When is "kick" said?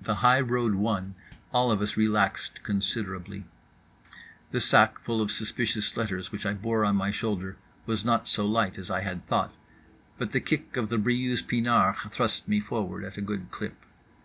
10.40-10.76